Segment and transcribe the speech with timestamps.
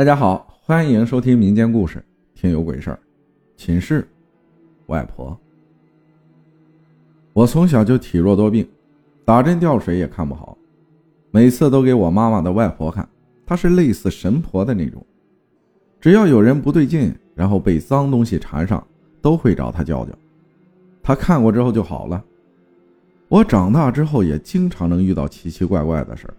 [0.00, 1.98] 大家好，欢迎收听民间故事
[2.32, 2.94] 《听有鬼事儿》。
[3.54, 4.08] 寝室，
[4.86, 5.38] 外婆。
[7.34, 8.66] 我从小就体弱多病，
[9.26, 10.56] 打针吊水也看不好，
[11.30, 13.06] 每次都给我妈妈的外婆看，
[13.44, 15.04] 她是类似神婆的那种，
[16.00, 18.82] 只要有人不对劲，然后被脏东西缠上，
[19.20, 20.12] 都会找她叫叫，
[21.02, 22.24] 她看过之后就好了。
[23.28, 26.32] 我长大之后也经常能遇到奇奇怪怪的事儿，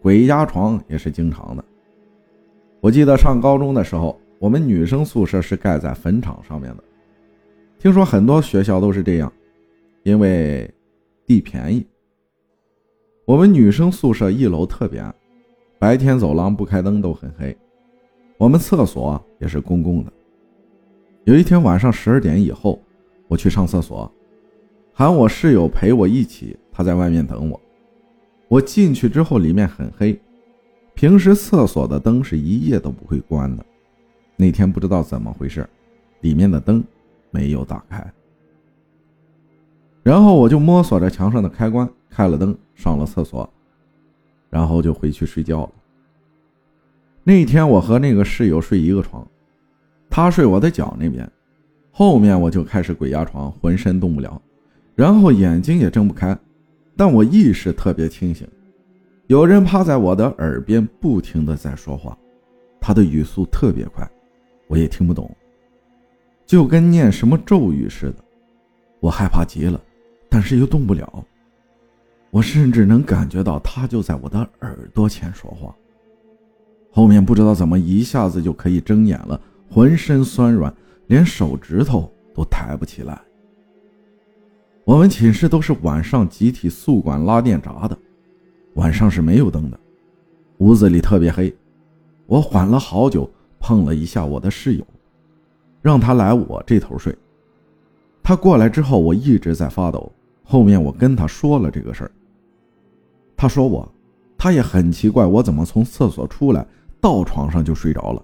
[0.00, 1.64] 鬼压床也是经常的。
[2.84, 6.84] 我记得上高中的时候，我们女生宿舍是盖在坟场上面的。
[7.78, 9.32] 听说很多学校都是这样，
[10.02, 10.70] 因为
[11.24, 11.86] 地便宜。
[13.24, 15.14] 我们女生宿舍一楼特别暗，
[15.78, 17.56] 白天走廊不开灯都很黑。
[18.36, 20.12] 我们厕所也是公共的。
[21.24, 22.78] 有一天晚上十二点以后，
[23.28, 24.12] 我去上厕所，
[24.92, 27.58] 喊我室友陪我一起，他在外面等我。
[28.46, 30.20] 我进去之后，里面很黑。
[30.94, 33.66] 平时厕所的灯是一夜都不会关的，
[34.36, 35.68] 那天不知道怎么回事，
[36.20, 36.82] 里面的灯
[37.30, 38.12] 没有打开。
[40.02, 43.48] 然后我就摸索着墙上的开关，开了灯，上了厕所，
[44.50, 45.72] 然后就回去睡觉了。
[47.22, 49.26] 那天我和那个室友睡一个床，
[50.10, 51.30] 他睡我的脚那边，
[51.90, 54.40] 后面我就开始鬼压床，浑身动不了，
[54.94, 56.38] 然后眼睛也睁不开，
[56.96, 58.46] 但我意识特别清醒。
[59.26, 62.16] 有人趴在我的耳边，不停的在说话，
[62.78, 64.06] 他的语速特别快，
[64.66, 65.34] 我也听不懂，
[66.44, 68.16] 就跟念什么咒语似的。
[69.00, 69.80] 我害怕极了，
[70.28, 71.24] 但是又动不了。
[72.30, 75.74] 我甚至能感觉到他就在我的耳朵前说话。
[76.90, 80.72] 后面不知道怎么一下子就可以睁眼了，浑身酸软，
[81.06, 83.18] 连手指头都抬不起来。
[84.84, 87.96] 我们寝室都是晚上集体宿管拉电闸的。
[88.74, 89.78] 晚上是没有灯的，
[90.58, 91.54] 屋子里特别黑。
[92.26, 94.86] 我缓了好久，碰了一下我的室友，
[95.82, 97.14] 让他来我这头睡。
[98.22, 100.10] 他过来之后，我一直在发抖。
[100.42, 102.10] 后面我跟他说了这个事儿，
[103.36, 103.90] 他说我，
[104.36, 106.66] 他也很奇怪，我怎么从厕所出来
[107.00, 108.22] 到床上就睡着了，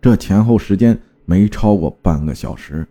[0.00, 2.86] 这前后时间没超过半个小时。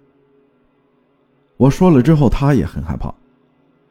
[1.57, 3.13] 我说了之后，他也很害怕，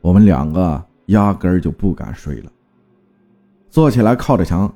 [0.00, 2.52] 我们两个压根儿就不敢睡了。
[3.72, 4.70] 坐起来，靠着墙，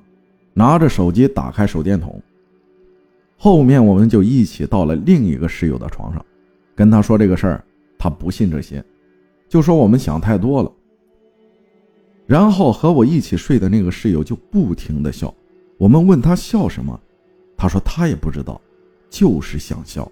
[0.55, 2.19] 拿着手机打开手电筒。
[3.37, 6.25] 后面我们就一起到了另一个室友的床上，
[6.75, 7.65] 跟他说这个事儿，
[7.99, 8.83] 他不信这些，
[9.51, 10.73] 就说我们想太多了。
[12.25, 15.33] 然后和我一起睡的那个室友就不停的笑，
[15.77, 16.99] 我们问他笑什么，
[17.55, 18.59] 他说他也不知道，
[19.11, 20.11] 就是想笑。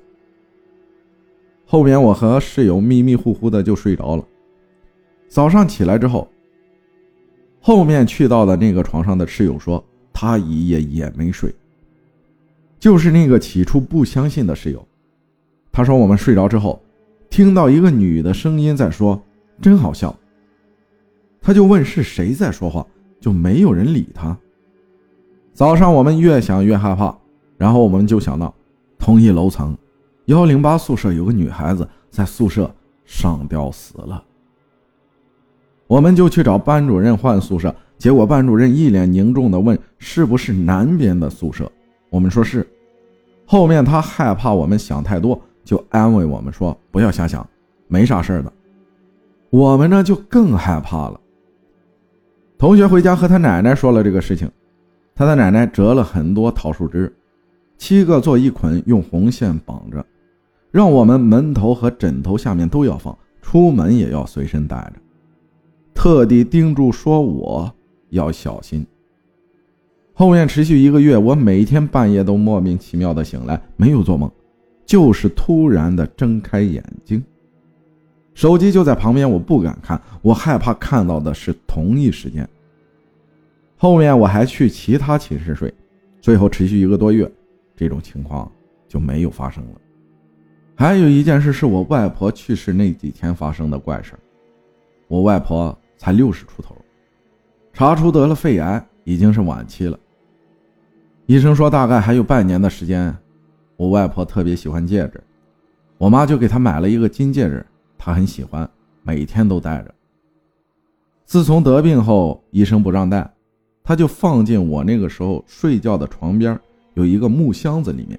[1.65, 4.23] 后面我和室友迷迷糊糊的就睡着了，
[5.27, 6.29] 早上起来之后。
[7.67, 9.83] 后面去到的那个床上的室友说，
[10.13, 11.51] 他一夜也没睡。
[12.79, 14.87] 就是那个起初不相信的室友，
[15.73, 16.83] 他说我们睡着之后，
[17.31, 19.19] 听到一个女的声音在说，
[19.63, 20.15] 真好笑。
[21.41, 22.87] 他就问是谁在说话，
[23.19, 24.37] 就没有人理他。
[25.55, 27.17] 早上我们越想越害怕，
[27.57, 28.55] 然后我们就想到，
[28.99, 29.75] 同一楼层
[30.27, 32.71] 幺零八宿舍有个女孩子在宿舍
[33.07, 34.23] 上吊死了。
[35.87, 41.71] 我们就去找班主任换宿舍，结果班主任一脸凝重地问：“是不是南边的宿舍？”
[42.11, 42.67] 我们说是。
[43.47, 47.47] 后面他害怕我们想太多，就安慰我们说：“不要瞎想，
[47.89, 48.53] 没啥事的。”
[49.51, 51.21] 我们呢就更害怕了。
[52.57, 54.51] 同学回家和他奶奶说了这个事情，
[55.15, 57.15] 他的奶奶折了很多桃树枝，
[57.77, 60.05] 七个做一捆，用红线绑着，
[60.71, 65.01] 让我们门头和枕头下面都要放，出门也要随身带着。
[66.05, 67.75] 特地叮嘱说：“我
[68.11, 68.87] 要小心。”
[70.13, 74.31] 后面持续一个月，我每天半夜都莫名其妙的醒来，没有做梦，
[74.85, 77.25] 就是突然的睁开眼睛。
[78.35, 82.47] 手机就在旁边，我不敢看，我害怕看到的是同一时间。
[83.79, 85.73] 后面我还去其他寝室睡，
[86.21, 87.33] 最后持续一个多月，
[87.75, 88.53] 这种情况
[88.87, 89.81] 就没有发生了。
[90.75, 94.13] 还有一件事是我外婆去世那几天发生的怪事
[95.09, 95.75] 我外婆。
[95.97, 96.77] 才六十出头，
[97.73, 99.99] 查出得了肺癌，已经是晚期了。
[101.27, 103.17] 医生说大概还有半年的时间。
[103.77, 105.21] 我外婆特别喜欢戒指，
[105.99, 107.67] 我妈就给她买了一个金戒指，
[107.99, 108.71] 她很喜欢，
[109.03, 109.93] 每天都戴着。
[111.25, 113.29] 自从得病后，医生不让戴，
[113.83, 116.57] 她就放进我那个时候睡觉的床边
[116.95, 118.17] 有一个木箱子里面。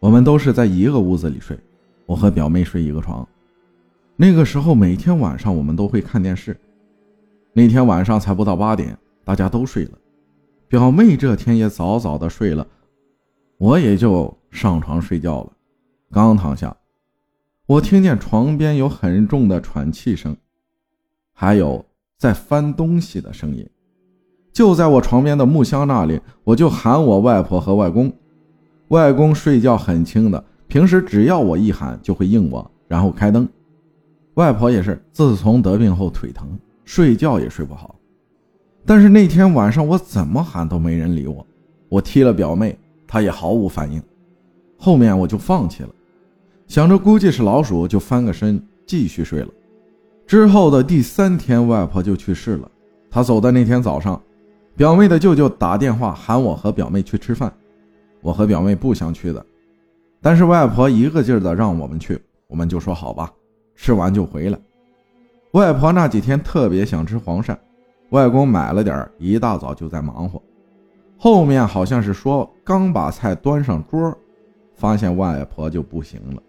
[0.00, 1.58] 我们都是在一个屋子里睡，
[2.06, 3.28] 我和表妹睡一个床。
[4.16, 6.58] 那个时候每天晚上我们都会看电视。
[7.58, 8.94] 那天晚上才不到八点，
[9.24, 9.92] 大家都睡了，
[10.68, 12.66] 表妹这天也早早的睡了，
[13.56, 15.50] 我也就上床睡觉了。
[16.12, 16.76] 刚躺下，
[17.64, 20.36] 我听见床边有很重的喘气声，
[21.32, 21.82] 还有
[22.18, 23.66] 在翻东西的声音。
[24.52, 28.12] 就在我床边的木箱那里，我就喊我外婆和外公。
[28.88, 33.48] 外公睡觉很轻的，平时只要我一喊就会应我，然后开灯。
[34.34, 36.46] 外婆也是，自从得病后腿疼，
[36.86, 37.94] 睡觉也睡不好。
[38.86, 41.46] 但是那天晚上我怎么喊都没人理我，
[41.90, 44.02] 我踢了表妹，她也毫无反应。
[44.78, 45.90] 后面我就放弃了，
[46.66, 49.48] 想着估计是老鼠，就翻个身继续睡了。
[50.26, 52.70] 之后的第三天，外婆就去世了。
[53.10, 54.20] 她走的那天早上，
[54.76, 57.52] 表妹的舅舅打电话喊我和表妹去吃饭，
[58.20, 59.44] 我和表妹不想去的，
[60.20, 63.32] 但是外婆一个劲儿的让我们去，我们就说好吧。
[63.74, 64.58] 吃完就回来。
[65.56, 67.56] 外婆那几天特别想吃黄鳝，
[68.10, 70.38] 外公买了点，一大早就在忙活。
[71.16, 74.14] 后面好像是说刚把菜端上桌，
[74.74, 76.42] 发现外婆就不行了。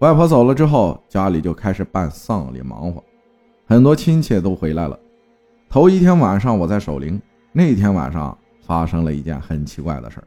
[0.00, 3.00] 外婆走了之后，家里就开始办丧礼忙活，
[3.66, 4.98] 很多亲戚都回来了。
[5.68, 7.22] 头一天晚上我在守灵，
[7.52, 10.26] 那天晚上发生了一件很奇怪的事儿。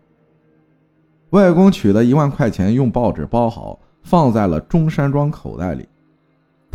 [1.32, 3.78] 外公取的一万块钱用报纸包好。
[4.02, 5.90] 放在了中山装口袋里。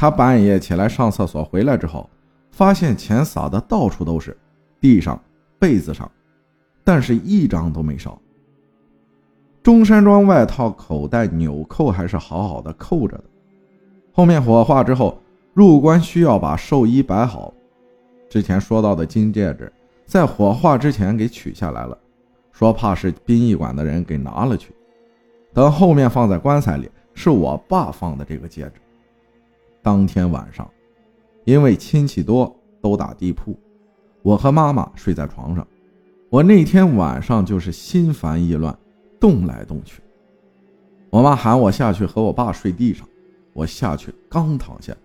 [0.00, 2.08] 他半夜起来上厕所，回来之后
[2.52, 4.35] 发现钱撒的到处都是，
[4.81, 5.23] 地上、
[5.58, 6.11] 被子上，
[6.82, 8.19] 但是一张都没少。
[9.62, 13.25] 中山装外套口袋纽扣还是好好的扣着的。
[14.11, 15.20] 后面火化之后，
[15.52, 17.53] 入棺需要把寿衣摆好。
[18.31, 19.70] 之前说到的金戒指，
[20.06, 21.99] 在火化之前给取下来了，
[22.53, 24.75] 说怕是殡仪馆的人给拿了去，
[25.53, 26.91] 等后面放在棺材里。
[27.12, 28.81] 是我爸放的这个戒指。
[29.82, 30.69] 当天晚上，
[31.44, 33.59] 因为亲戚多，都打地铺，
[34.23, 35.67] 我和妈妈睡在床上。
[36.29, 38.77] 我那天晚上就是心烦意乱，
[39.19, 40.00] 动来动去。
[41.11, 43.06] 我妈喊我下去和我爸睡地上，
[43.53, 44.97] 我下去刚躺下，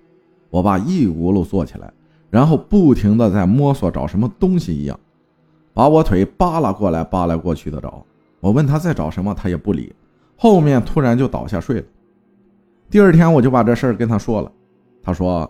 [0.50, 1.92] 我爸一轱辘坐起来，
[2.30, 5.00] 然后不停的在摸索找什么东西一样，
[5.74, 8.06] 把我腿扒拉过来扒拉过去的找。
[8.40, 9.92] 我问他在找什么，他也不理。
[10.38, 11.86] 后面突然就倒下睡了。
[12.88, 14.52] 第二天我就把这事儿跟他说了，
[15.06, 15.50] 他说，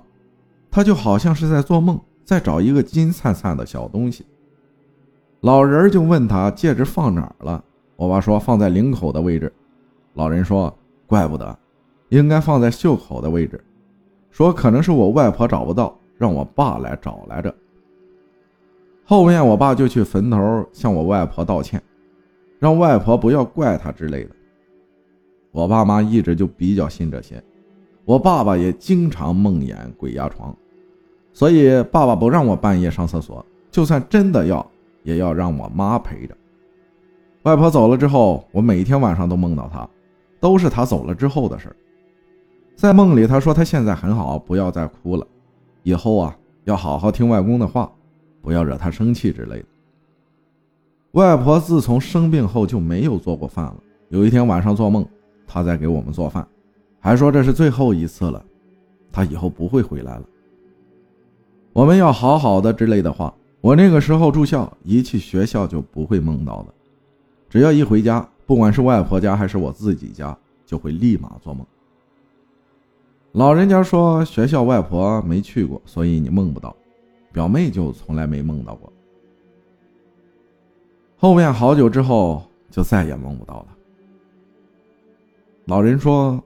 [0.69, 4.25] 他就好像是在做梦，在找一个金灿灿的小东西。
[5.39, 7.63] 老人就问他戒指放哪儿了，
[7.95, 9.49] 我爸说放在领口的位置。
[10.15, 11.57] 老人说，怪不得，
[12.09, 13.63] 应该放在袖口的位置。
[14.29, 17.55] 说可能是我外婆找不到，让我爸来找来着。
[19.05, 21.81] 后面我爸就去坟头向我外婆道歉，
[22.59, 24.31] 让外婆不要怪他之类的。
[25.51, 27.41] 我爸妈一直就比较信这些，
[28.05, 30.55] 我爸爸也经常梦魇鬼压床，
[31.33, 34.65] 所以爸爸不让我半夜上厕所，就算真的要，
[35.03, 36.37] 也要让我妈陪着。
[37.43, 39.89] 外婆走了之后，我每天晚上都梦到她，
[40.39, 41.75] 都是她走了之后的事
[42.75, 45.25] 在梦里，她说她现在很好，不要再哭了，
[45.83, 47.91] 以后啊要好好听外公的话，
[48.41, 49.65] 不要惹他生气之类的。
[51.13, 53.75] 外婆自从生病后就没有做过饭了，
[54.09, 55.03] 有一天晚上做梦。
[55.47, 56.45] 他在给我们做饭，
[57.05, 58.43] 还说这是最后一次了，
[59.11, 60.23] 他以后不会回来了。
[61.71, 63.31] 我们要好好的之类的话。
[63.61, 66.73] 我那个时候住校，一去学校就不会梦到的，
[67.47, 70.35] 只要一回家，不管是外婆家还是我自己家，
[70.65, 71.63] 就会立马做梦。
[73.33, 76.75] 老人家说学校外婆没去过，所以你梦不到。
[77.31, 78.91] 表妹就从来没梦到过。
[81.17, 83.67] 后面好久之后就再也梦不到了。
[85.65, 86.43] 老人说：“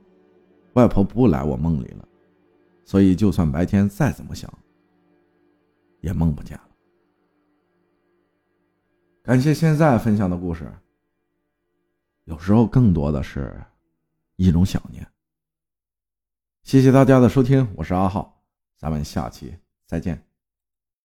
[0.73, 2.07] 外婆不来我梦里了，
[2.85, 4.51] 所以就算白天再怎么想，
[6.01, 6.69] 也梦不见了。”
[9.23, 10.71] 感谢现在分享的故事。
[12.25, 13.59] 有时候更多的是
[14.35, 15.05] 一种想念。
[16.63, 18.43] 谢谢大家的收听，我是阿浩，
[18.77, 19.55] 咱们下期
[19.87, 20.28] 再见。